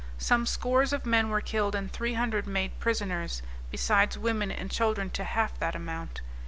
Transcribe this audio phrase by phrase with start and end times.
[0.17, 5.23] Some scores of men were killed, and 300 made prisoners, besides women and children to
[5.23, 6.21] half that amount.